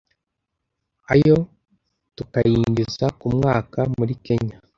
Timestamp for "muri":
3.97-4.13